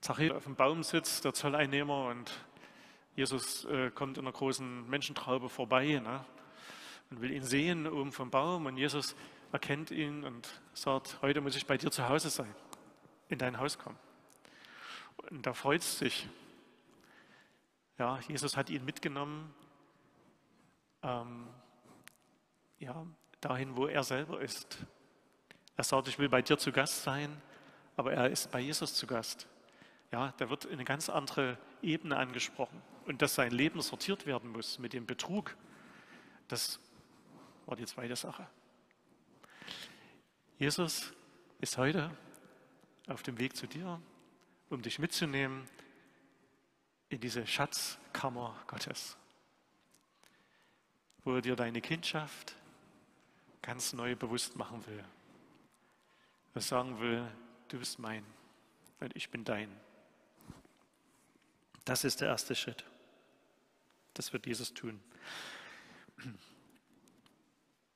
Zachäus 0.00 0.32
auf 0.32 0.44
dem 0.44 0.56
Baum 0.56 0.82
sitzt, 0.82 1.26
der 1.26 1.34
Zolleinnehmer, 1.34 2.06
und 2.06 2.32
Jesus 3.14 3.66
äh, 3.66 3.90
kommt 3.90 4.16
in 4.16 4.24
einer 4.24 4.32
großen 4.32 4.88
Menschentraube 4.88 5.50
vorbei 5.50 6.00
ne, 6.02 6.24
und 7.10 7.20
will 7.20 7.30
ihn 7.30 7.44
sehen 7.44 7.86
oben 7.86 8.10
vom 8.10 8.30
Baum. 8.30 8.64
Und 8.64 8.78
Jesus 8.78 9.16
erkennt 9.52 9.90
ihn 9.90 10.24
und 10.24 10.48
sagt, 10.72 11.18
heute 11.20 11.42
muss 11.42 11.56
ich 11.56 11.66
bei 11.66 11.76
dir 11.76 11.90
zu 11.90 12.08
Hause 12.08 12.30
sein, 12.30 12.54
in 13.28 13.36
dein 13.36 13.58
Haus 13.58 13.78
kommen. 13.78 13.98
Und 15.30 15.44
da 15.44 15.52
freut 15.52 15.82
es 15.82 15.98
sich. 15.98 16.26
Ja, 17.98 18.18
Jesus 18.28 18.56
hat 18.56 18.70
ihn 18.70 18.84
mitgenommen, 18.86 19.52
ähm, 21.02 21.48
ja, 22.78 23.04
dahin, 23.42 23.76
wo 23.76 23.86
er 23.86 24.04
selber 24.04 24.40
ist, 24.40 24.86
er 25.78 25.84
sagt, 25.84 26.08
ich 26.08 26.18
will 26.18 26.28
bei 26.28 26.42
dir 26.42 26.58
zu 26.58 26.72
Gast 26.72 27.04
sein, 27.04 27.40
aber 27.96 28.12
er 28.12 28.28
ist 28.28 28.50
bei 28.50 28.58
Jesus 28.58 28.94
zu 28.94 29.06
Gast. 29.06 29.46
Ja, 30.10 30.34
da 30.36 30.50
wird 30.50 30.68
eine 30.68 30.84
ganz 30.84 31.08
andere 31.08 31.56
Ebene 31.82 32.16
angesprochen. 32.16 32.82
Und 33.06 33.22
dass 33.22 33.36
sein 33.36 33.52
Leben 33.52 33.80
sortiert 33.80 34.26
werden 34.26 34.50
muss 34.50 34.80
mit 34.80 34.92
dem 34.92 35.06
Betrug, 35.06 35.56
das 36.48 36.80
war 37.66 37.76
die 37.76 37.86
zweite 37.86 38.16
Sache. 38.16 38.44
Jesus 40.58 41.12
ist 41.60 41.78
heute 41.78 42.10
auf 43.06 43.22
dem 43.22 43.38
Weg 43.38 43.56
zu 43.56 43.68
dir, 43.68 44.00
um 44.70 44.82
dich 44.82 44.98
mitzunehmen 44.98 45.68
in 47.08 47.20
diese 47.20 47.46
Schatzkammer 47.46 48.56
Gottes, 48.66 49.16
wo 51.22 51.36
er 51.36 51.40
dir 51.40 51.54
deine 51.54 51.80
Kindschaft 51.80 52.56
ganz 53.62 53.92
neu 53.92 54.16
bewusst 54.16 54.56
machen 54.56 54.84
will. 54.88 55.04
Er 56.54 56.60
sagen 56.60 57.00
will, 57.00 57.26
du 57.68 57.78
bist 57.78 57.98
mein 57.98 58.24
und 59.00 59.16
ich 59.16 59.30
bin 59.30 59.44
dein. 59.44 59.74
Das 61.84 62.04
ist 62.04 62.20
der 62.20 62.28
erste 62.28 62.54
Schritt. 62.54 62.84
Das 64.14 64.32
wird 64.32 64.46
Jesus 64.46 64.72
tun. 64.74 65.00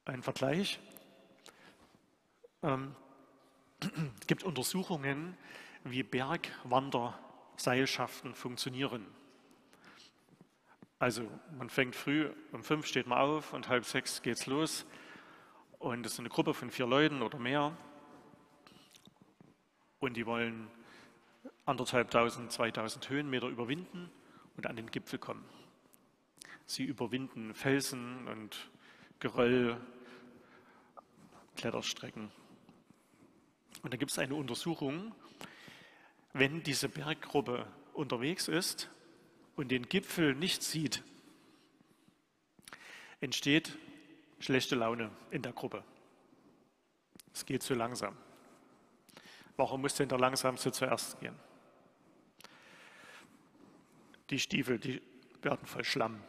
Ein 0.04 0.23
Vergleich. 0.23 0.80
Ähm, 2.62 2.94
es 3.80 3.90
gibt 4.26 4.44
Untersuchungen, 4.44 5.37
wie 5.85 6.02
Bergwanderseilschaften 6.02 8.35
funktionieren. 8.35 9.06
Also 10.99 11.28
man 11.59 11.68
fängt 11.68 11.94
früh, 11.97 12.30
um 12.52 12.62
fünf 12.62 12.87
steht 12.87 13.09
man 13.09 13.18
auf 13.18 13.52
und 13.52 13.68
halb 13.68 13.85
sechs 13.85 14.23
geht's 14.23 14.47
los. 14.47 14.87
Und 15.80 16.04
das 16.04 16.12
ist 16.12 16.21
eine 16.21 16.28
Gruppe 16.28 16.54
von 16.54 16.71
vier 16.71 16.87
Leuten 16.87 17.23
oder 17.23 17.40
mehr. 17.40 17.76
Und 20.02 20.16
die 20.16 20.26
wollen 20.26 20.68
anderthalbtausend, 21.64 22.50
zweitausend 22.50 23.09
Höhenmeter 23.09 23.47
überwinden 23.47 24.11
und 24.56 24.66
an 24.66 24.75
den 24.75 24.90
Gipfel 24.90 25.21
kommen. 25.21 25.44
Sie 26.66 26.82
überwinden 26.82 27.54
Felsen 27.54 28.26
und 28.26 28.68
Geröll, 29.21 29.80
Kletterstrecken. 31.54 32.32
Und 33.82 33.94
da 33.94 33.97
gibt 33.97 34.11
es 34.11 34.18
eine 34.18 34.35
Untersuchung, 34.35 35.14
wenn 36.32 36.64
diese 36.64 36.88
Berggruppe 36.88 37.64
unterwegs 37.92 38.49
ist 38.49 38.90
und 39.54 39.71
den 39.71 39.88
Gipfel 39.88 40.35
nicht 40.35 40.64
sieht, 40.64 41.04
entsteht 43.21 43.78
schlechte 44.40 44.75
Laune 44.75 45.12
in 45.30 45.42
der 45.42 45.52
Gruppe. 45.52 45.85
Es 47.32 47.47
geht 47.47 47.62
zu 47.62 47.75
langsam. 47.75 48.16
Warum 49.56 49.82
muss 49.82 49.94
denn 49.94 50.09
der 50.09 50.18
Langsamste 50.18 50.73
zuerst 50.73 51.21
gehen? 51.21 51.38
Die 54.30 54.38
Stiefel, 54.38 54.78
die 54.78 55.02
werden 55.42 55.66
voll 55.66 55.85
Schlamm. 55.85 56.23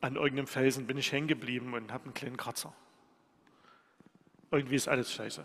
An 0.00 0.16
irgendeinem 0.16 0.46
Felsen 0.46 0.86
bin 0.86 0.98
ich 0.98 1.12
hängen 1.12 1.28
geblieben 1.28 1.74
und 1.74 1.92
habe 1.92 2.04
einen 2.04 2.14
kleinen 2.14 2.36
Kratzer. 2.36 2.74
Irgendwie 4.50 4.74
ist 4.74 4.88
alles 4.88 5.12
scheiße. 5.12 5.44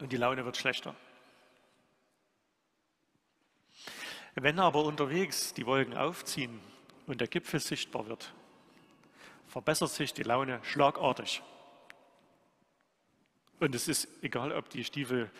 Und 0.00 0.12
die 0.12 0.16
Laune 0.16 0.44
wird 0.44 0.56
schlechter. 0.56 0.94
Wenn 4.34 4.58
aber 4.58 4.84
unterwegs 4.84 5.54
die 5.54 5.66
Wolken 5.66 5.96
aufziehen 5.96 6.60
und 7.06 7.20
der 7.20 7.28
Gipfel 7.28 7.58
sichtbar 7.58 8.06
wird, 8.06 8.34
verbessert 9.46 9.90
sich 9.90 10.12
die 10.12 10.22
Laune 10.22 10.60
schlagartig. 10.62 11.42
Und 13.58 13.74
es 13.74 13.88
ist 13.88 14.08
egal, 14.22 14.52
ob 14.52 14.68
die 14.68 14.84
Stiefel 14.84 15.30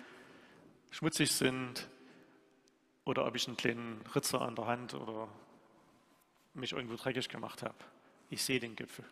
schmutzig 0.90 1.32
sind 1.32 1.88
oder 3.04 3.26
ob 3.26 3.36
ich 3.36 3.46
einen 3.46 3.56
kleinen 3.56 4.02
Ritzer 4.14 4.40
an 4.40 4.56
der 4.56 4.66
Hand 4.66 4.94
oder 4.94 5.28
mich 6.54 6.72
irgendwo 6.72 6.96
dreckig 6.96 7.28
gemacht 7.28 7.62
habe. 7.62 7.76
Ich 8.30 8.42
sehe 8.42 8.58
den 8.58 8.74
Gipfel 8.74 9.04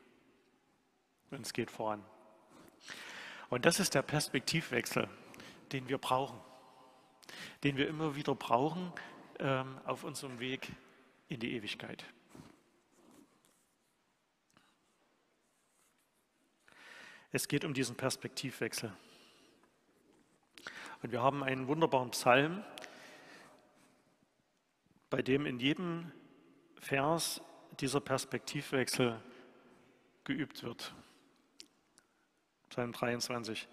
und 1.30 1.42
es 1.42 1.52
geht 1.52 1.70
voran. 1.70 2.02
Und 3.50 3.66
das 3.66 3.78
ist 3.78 3.94
der 3.94 4.02
Perspektivwechsel, 4.02 5.08
den 5.72 5.88
wir 5.88 5.98
brauchen, 5.98 6.40
den 7.62 7.76
wir 7.76 7.86
immer 7.88 8.16
wieder 8.16 8.34
brauchen 8.34 8.92
ähm, 9.38 9.78
auf 9.84 10.04
unserem 10.04 10.40
Weg 10.40 10.72
in 11.28 11.40
die 11.40 11.54
Ewigkeit. 11.54 12.04
Es 17.34 17.48
geht 17.48 17.64
um 17.64 17.74
diesen 17.74 17.96
Perspektivwechsel. 17.96 18.92
Und 21.02 21.10
wir 21.10 21.20
haben 21.20 21.42
einen 21.42 21.66
wunderbaren 21.66 22.12
Psalm, 22.12 22.62
bei 25.10 25.20
dem 25.20 25.44
in 25.44 25.58
jedem 25.58 26.12
Vers 26.78 27.40
dieser 27.80 27.98
Perspektivwechsel 28.00 29.20
geübt 30.22 30.62
wird. 30.62 30.94
Psalm 32.68 32.92
23. 32.92 33.66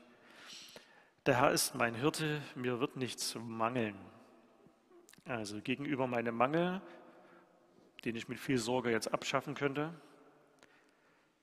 Der 1.27 1.37
Herr 1.37 1.51
ist 1.51 1.75
mein 1.75 1.93
Hirte, 1.93 2.41
mir 2.55 2.79
wird 2.79 2.95
nichts 2.95 3.35
mangeln. 3.35 3.95
Also 5.25 5.61
gegenüber 5.61 6.07
meinem 6.07 6.35
Mangel, 6.35 6.81
den 8.05 8.15
ich 8.15 8.27
mit 8.27 8.39
viel 8.39 8.57
Sorge 8.57 8.89
jetzt 8.89 9.13
abschaffen 9.13 9.53
könnte, 9.53 9.93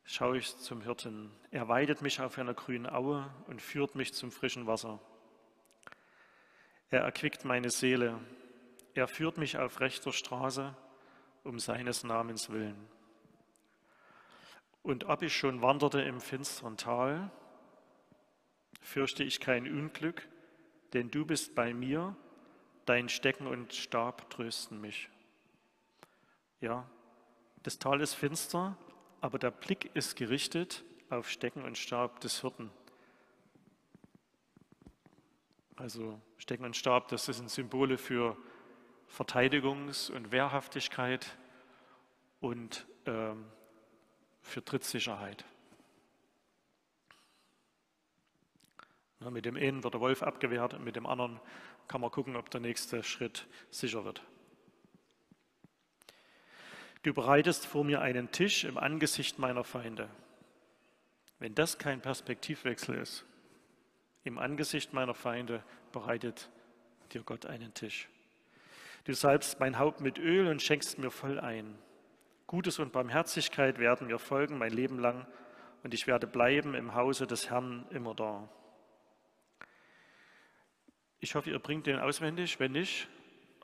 schaue 0.09 0.39
ich 0.39 0.57
zum 0.57 0.81
Hirten. 0.81 1.31
Er 1.51 1.69
weidet 1.69 2.01
mich 2.01 2.21
auf 2.21 2.39
einer 2.39 2.55
grünen 2.55 2.89
Aue 2.89 3.31
und 3.47 3.61
führt 3.61 3.95
mich 3.95 4.15
zum 4.15 4.33
frischen 4.33 4.67
Wasser. 4.67 5.01
Er 6.89 7.03
erquickt 7.03 7.45
meine 7.45 7.69
Seele. 7.69 8.19
Er 8.95 9.07
führt 9.07 9.37
mich 9.37 9.59
auf 9.59 9.81
rechter 9.81 10.13
Straße 10.13 10.75
um 11.45 11.61
seines 11.61 12.05
Namens 12.05 12.49
willen. 12.49 12.89
Und 14.83 15.05
ob 15.05 15.21
ich 15.21 15.37
schon 15.37 15.61
wanderte 15.61 16.01
im 16.01 16.23
finsteren 16.23 16.79
Tal, 16.79 17.31
fürchte 18.81 19.23
ich 19.25 19.41
kein 19.41 19.67
Unglück, 19.67 20.27
denn 20.95 21.11
du 21.11 21.27
bist 21.27 21.55
bei 21.55 21.75
mir, 21.75 22.17
dein 22.87 23.11
Stecken 23.11 23.47
und 23.47 23.75
Stab 23.75 24.31
trösten 24.31 24.81
mich. 24.81 25.11
Ja, 26.63 26.89
das 27.63 27.79
Tal 27.79 28.01
ist 28.01 28.15
finster, 28.15 28.79
aber 29.21 29.39
der 29.39 29.51
Blick 29.51 29.91
ist 29.95 30.17
gerichtet 30.17 30.85
auf 31.11 31.29
Stecken 31.31 31.65
und 31.65 31.77
Stab 31.77 32.21
des 32.21 32.41
Hirten. 32.41 32.71
Also 35.77 36.21
Stecken 36.39 36.65
und 36.65 36.77
Stab, 36.77 37.09
das 37.09 37.27
sind 37.27 37.51
Symbole 37.51 37.99
für 37.99 38.37
Verteidigungs- 39.09 40.11
und 40.11 40.33
Wehrhaftigkeit 40.33 41.39
und 42.41 42.87
ähm, 43.07 43.47
für 44.43 44.65
Trittsicherheit. 44.65 45.45
Na, 49.21 49.31
mit 49.31 49.45
dem 49.45 49.57
einen 49.57 49.83
wird 49.83 49.95
der 49.95 50.01
Wolf 50.01 50.23
abgewehrt 50.23 50.75
und 50.75 50.85
mit 50.85 50.97
dem 50.97 51.07
anderen 51.07 51.41
kann 51.89 52.01
man 52.01 52.11
gucken, 52.11 52.37
ob 52.37 52.51
der 52.51 52.61
nächste 52.61 53.03
Schritt 53.03 53.47
sicher 53.71 54.05
wird. 54.05 54.23
Du 57.03 57.15
bereitest 57.15 57.67
vor 57.67 57.85
mir 57.85 58.01
einen 58.01 58.33
Tisch 58.33 58.65
im 58.65 58.77
Angesicht 58.77 59.39
meiner 59.39 59.63
Feinde. 59.63 60.09
Wenn 61.39 61.55
das 61.55 61.79
kein 61.79 62.01
Perspektivwechsel 62.01 62.97
ist, 62.97 63.25
im 64.25 64.39
Angesicht 64.39 64.93
meiner 64.93 65.15
Feinde 65.15 65.63
bereitet 65.93 66.51
dir 67.13 67.23
Gott 67.23 67.47
einen 67.47 67.73
Tisch. 67.73 68.09
Du 69.05 69.15
salbst 69.15 69.61
mein 69.61 69.79
Haupt 69.79 70.01
mit 70.01 70.19
Öl 70.19 70.49
und 70.49 70.61
schenkst 70.61 70.99
mir 70.99 71.11
voll 71.11 71.39
ein. 71.39 71.79
Gutes 72.49 72.79
und 72.81 72.93
Barmherzigkeit 72.93 73.79
werden 73.79 74.09
mir 74.09 74.19
folgen 74.19 74.59
mein 74.59 74.73
Leben 74.73 74.99
lang 74.99 75.27
und 75.85 75.95
ich 75.95 76.07
werde 76.07 76.27
bleiben 76.27 76.75
im 76.75 76.95
Hause 76.95 77.27
des 77.27 77.49
Herrn 77.49 77.87
immer 77.91 78.15
da. 78.15 78.49
Ich 81.21 81.35
hoffe, 81.37 81.51
ihr 81.51 81.59
bringt 81.59 81.87
den 81.87 82.01
auswendig. 82.01 82.59
Wenn 82.59 82.73
nicht, 82.73 83.09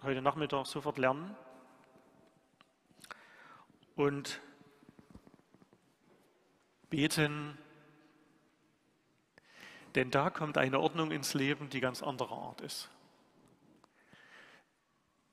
heute 0.03 0.23
Nachmittag 0.23 0.67
sofort 0.67 0.99
lernen 0.99 1.37
und 3.97 4.41
beten, 6.91 7.59
denn 9.95 10.11
da 10.11 10.31
kommt 10.31 10.59
eine 10.59 10.81
Ordnung 10.81 11.11
ins 11.11 11.35
Leben, 11.35 11.71
die 11.71 11.81
ganz 11.81 12.03
anderer 12.03 12.37
Art 12.37 12.61
ist. 12.61 12.91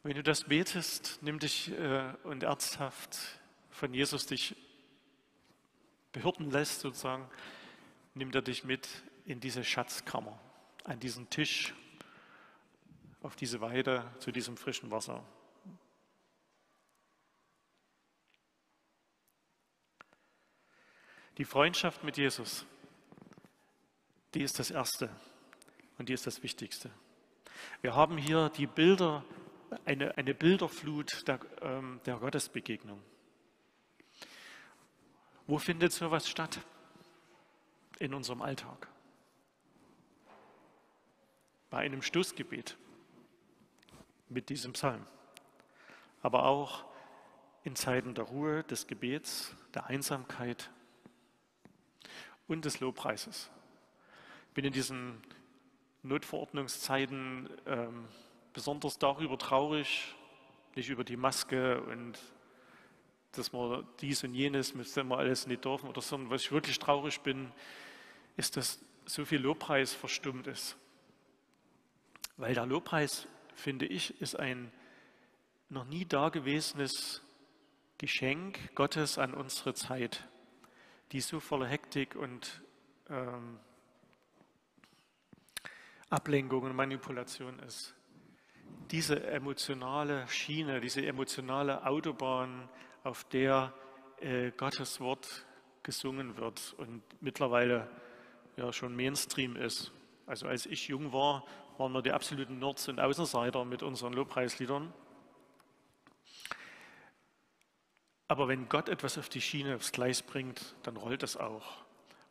Wenn 0.04 0.15
du 0.15 0.24
das 0.24 0.45
betest, 0.45 1.19
nimm 1.21 1.39
dich 1.39 1.71
äh, 1.71 2.13
und 2.24 2.43
ernsthaft 2.43 3.17
von 3.69 3.93
Jesus 3.93 4.26
dich 4.26 4.56
behirten 6.12 6.50
lässt, 6.50 6.82
sozusagen, 6.82 7.30
nimmt 8.13 8.36
er 8.36 8.41
dich 8.41 8.63
mit 8.63 8.88
in 9.26 9.39
diese 9.39 9.63
Schatzkammer, 9.63 10.39
an 10.84 11.00
diesen 11.00 11.30
Tisch, 11.30 11.74
auf 13.21 13.36
diese 13.36 13.62
Weide, 13.62 14.04
zu 14.19 14.32
diesem 14.32 14.58
frischen 14.58 14.89
Wasser. 14.89 15.24
Die 21.41 21.45
Freundschaft 21.45 22.04
mit 22.04 22.17
Jesus, 22.17 22.67
die 24.36 24.43
ist 24.43 24.60
das 24.60 24.69
Erste 24.69 25.10
und 25.97 26.08
die 26.08 26.13
ist 26.13 26.27
das 26.27 26.43
Wichtigste. 26.43 26.91
Wir 27.82 27.95
haben 27.95 28.15
hier 28.15 28.49
die 28.49 28.67
Bilder, 28.67 29.25
eine, 29.84 30.15
eine 30.19 30.36
Bilderflut 30.36 31.27
der, 31.27 31.39
ähm, 31.63 31.99
der 32.06 32.17
Gottesbegegnung. 32.17 33.01
Wo 35.47 35.58
findet 35.58 35.93
sowas 35.93 36.30
statt? 36.30 36.60
In 37.97 38.13
unserem 38.13 38.43
Alltag. 38.43 38.88
Bei 41.71 41.80
einem 41.80 42.04
Stoßgebet 42.04 42.77
mit 44.30 44.49
diesem 44.49 44.73
Psalm. 44.73 45.08
Aber 46.21 46.45
auch 46.45 46.86
in 47.63 47.75
Zeiten 47.75 48.13
der 48.13 48.25
Ruhe, 48.25 48.63
des 48.65 48.86
Gebets, 48.86 49.56
der 49.73 49.88
Einsamkeit 49.88 50.69
und 52.51 52.65
des 52.65 52.79
Lobpreises. 52.79 53.49
Ich 54.49 54.53
bin 54.53 54.65
in 54.65 54.73
diesen 54.73 55.21
Notverordnungszeiten 56.03 57.49
ähm, 57.65 58.07
besonders 58.53 58.99
darüber 58.99 59.37
traurig, 59.37 60.13
nicht 60.75 60.89
über 60.89 61.03
die 61.03 61.17
Maske 61.17 61.81
und 61.81 62.19
dass 63.33 63.53
wir 63.53 63.87
dies 64.01 64.23
und 64.25 64.33
jenes 64.33 64.73
müssen 64.73 65.07
wir 65.07 65.17
alles 65.17 65.47
nicht 65.47 65.63
dürfen 65.63 65.87
oder 65.87 66.01
so. 66.01 66.29
Was 66.29 66.41
ich 66.41 66.51
wirklich 66.51 66.77
traurig 66.79 67.21
bin, 67.21 67.51
ist, 68.35 68.57
dass 68.57 68.79
so 69.05 69.23
viel 69.23 69.39
Lobpreis 69.39 69.93
verstummt 69.93 70.47
ist. 70.47 70.75
Weil 72.35 72.53
der 72.53 72.65
Lobpreis, 72.65 73.27
finde 73.55 73.85
ich, 73.85 74.19
ist 74.21 74.37
ein 74.37 74.71
noch 75.69 75.85
nie 75.85 76.05
dagewesenes 76.05 77.21
Geschenk 77.97 78.75
Gottes 78.75 79.17
an 79.17 79.33
unsere 79.33 79.73
Zeit, 79.73 80.27
die 81.12 81.21
so 81.21 81.39
voller 81.39 81.67
Hektik 81.67 82.15
und 82.15 82.62
ähm, 83.10 83.60
Ablenkung 86.10 86.63
und 86.63 86.76
Manipulation 86.76 87.60
ist. 87.60 87.95
Diese 88.91 89.24
emotionale 89.28 90.28
Schiene, 90.28 90.82
diese 90.82 91.06
emotionale 91.06 91.86
Autobahn, 91.86 92.69
auf 93.04 93.24
der 93.26 93.74
äh, 94.19 94.52
Gottes 94.52 95.00
Wort 95.00 95.45
gesungen 95.84 96.38
wird 96.38 96.76
und 96.78 97.02
mittlerweile 97.21 97.89
ja 98.58 98.71
schon 98.71 98.95
Mainstream 98.95 99.56
ist. 99.56 99.91
Also 100.28 100.47
als 100.47 100.65
ich 100.65 100.88
jung 100.88 101.12
war, 101.12 101.43
waren 101.78 101.91
wir 101.93 102.02
die 102.02 102.12
absoluten 102.12 102.60
Nerds 102.60 102.88
und 102.88 103.00
Außenseiter 103.00 103.65
mit 103.65 103.82
unseren 103.82 104.13
Lobpreisliedern. 104.13 104.93
Aber 108.32 108.48
wenn 108.48 108.70
Gott 108.70 108.88
etwas 108.88 109.17
auf 109.17 109.28
die 109.28 109.41
Schiene, 109.41 109.76
aufs 109.76 109.91
Gleis 109.91 110.22
bringt, 110.22 110.74
dann 110.84 110.96
rollt 110.96 111.22
es 111.22 111.36
auch. 111.36 111.80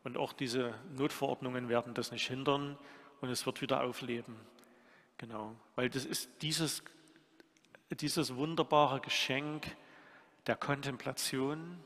Und 0.02 0.16
auch 0.16 0.32
diese 0.32 0.72
Notverordnungen 0.96 1.68
werden 1.68 1.92
das 1.92 2.10
nicht 2.10 2.26
hindern 2.26 2.78
und 3.20 3.28
es 3.28 3.44
wird 3.44 3.60
wieder 3.60 3.82
aufleben. 3.82 4.34
Genau, 5.18 5.54
weil 5.76 5.90
das 5.90 6.06
ist 6.06 6.30
dieses, 6.40 6.82
dieses 7.90 8.34
wunderbare 8.34 9.02
Geschenk 9.02 9.76
der 10.46 10.56
Kontemplation, 10.56 11.78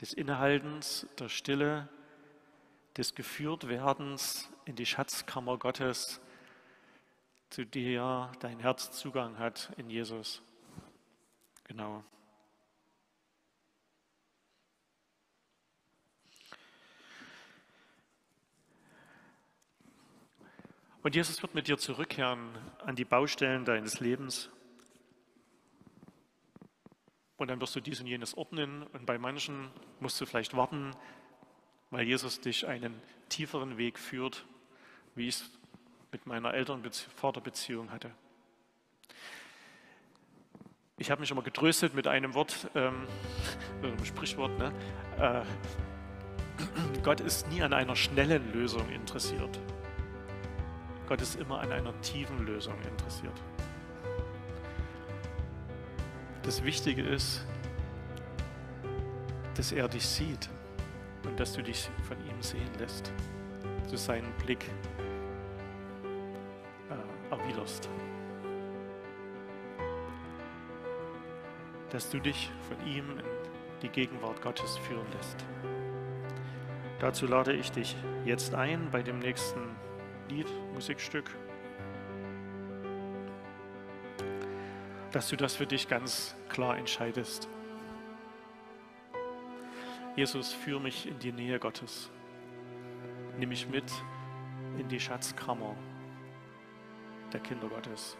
des 0.00 0.12
Innehaltens, 0.12 1.06
der 1.20 1.28
Stille, 1.28 1.88
des 2.96 3.14
Geführtwerdens 3.14 4.50
in 4.64 4.74
die 4.74 4.86
Schatzkammer 4.86 5.56
Gottes, 5.56 6.20
zu 7.48 7.64
der 7.64 8.32
dein 8.40 8.58
Herz 8.58 8.90
Zugang 8.90 9.38
hat 9.38 9.70
in 9.76 9.88
Jesus. 9.88 10.42
Genau. 11.62 12.02
Und 21.02 21.16
Jesus 21.16 21.42
wird 21.42 21.54
mit 21.54 21.66
dir 21.66 21.78
zurückkehren 21.78 22.50
an 22.84 22.94
die 22.94 23.04
Baustellen 23.04 23.64
deines 23.64 23.98
Lebens. 23.98 24.50
Und 27.36 27.48
dann 27.48 27.60
wirst 27.60 27.74
du 27.74 27.80
dies 27.80 28.00
und 28.00 28.06
jenes 28.06 28.36
ordnen. 28.36 28.84
Und 28.84 29.04
bei 29.04 29.18
manchen 29.18 29.70
musst 29.98 30.20
du 30.20 30.26
vielleicht 30.26 30.56
warten, 30.56 30.92
weil 31.90 32.06
Jesus 32.06 32.40
dich 32.40 32.68
einen 32.68 32.94
tieferen 33.28 33.78
Weg 33.78 33.98
führt, 33.98 34.46
wie 35.16 35.26
ich 35.26 35.36
es 35.36 35.50
mit 36.12 36.26
meiner 36.26 36.54
Eltern-Vaterbeziehung 36.54 37.90
hatte. 37.90 38.12
Ich 40.98 41.10
habe 41.10 41.20
mich 41.20 41.32
immer 41.32 41.42
getröstet 41.42 41.94
mit 41.94 42.06
einem 42.06 42.34
Wort, 42.34 42.70
ähm, 42.76 43.08
einem 43.82 44.04
Sprichwort, 44.04 44.56
ne? 44.56 44.72
äh, 45.18 45.42
Gott 47.02 47.18
ist 47.18 47.48
nie 47.48 47.60
an 47.60 47.72
einer 47.72 47.96
schnellen 47.96 48.52
Lösung 48.52 48.88
interessiert. 48.90 49.58
Gott 51.12 51.20
ist 51.20 51.38
immer 51.38 51.60
an 51.60 51.70
einer 51.70 51.92
tiefen 52.00 52.46
Lösung 52.46 52.72
interessiert. 52.90 53.38
Das 56.42 56.64
Wichtige 56.64 57.02
ist, 57.02 57.46
dass 59.54 59.72
er 59.72 59.88
dich 59.88 60.06
sieht 60.06 60.48
und 61.24 61.38
dass 61.38 61.52
du 61.52 61.62
dich 61.62 61.90
von 62.08 62.16
ihm 62.26 62.40
sehen 62.40 62.70
lässt, 62.78 63.12
du 63.90 63.98
seinen 63.98 64.32
Blick 64.42 64.64
äh, 66.88 67.30
erwiderst. 67.30 67.90
Dass 71.90 72.08
du 72.08 72.20
dich 72.20 72.50
von 72.66 72.86
ihm 72.86 73.18
in 73.18 73.24
die 73.82 73.90
Gegenwart 73.90 74.40
Gottes 74.40 74.78
führen 74.78 75.12
lässt. 75.12 75.44
Dazu 77.00 77.26
lade 77.26 77.52
ich 77.52 77.70
dich 77.70 77.98
jetzt 78.24 78.54
ein 78.54 78.88
bei 78.90 79.02
dem 79.02 79.18
nächsten 79.18 79.60
Lied, 80.28 80.48
Musikstück, 80.72 81.30
dass 85.10 85.28
du 85.28 85.36
das 85.36 85.56
für 85.56 85.66
dich 85.66 85.88
ganz 85.88 86.34
klar 86.48 86.76
entscheidest. 86.78 87.48
Jesus, 90.16 90.52
führe 90.52 90.80
mich 90.80 91.06
in 91.06 91.18
die 91.18 91.32
Nähe 91.32 91.58
Gottes. 91.58 92.10
Nimm 93.38 93.48
mich 93.48 93.68
mit 93.68 93.90
in 94.78 94.88
die 94.88 95.00
Schatzkammer 95.00 95.74
der 97.32 97.40
Kinder 97.40 97.68
Gottes. 97.68 98.16